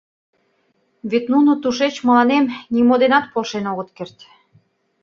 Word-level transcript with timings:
Вет 1.09 1.25
нуно 1.33 1.51
тушеч 1.61 1.95
мыланем 2.07 2.45
нимо 2.73 2.93
денат 3.01 3.25
полшен 3.33 3.65
огыт 3.71 3.89
керт. 3.97 4.17